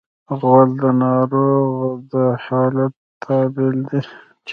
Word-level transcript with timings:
غول 0.39 0.69
د 0.81 0.83
ناروغ 1.01 1.73
د 2.11 2.13
حالت 2.45 2.93
تابل 3.23 3.75
دی. 3.89 4.01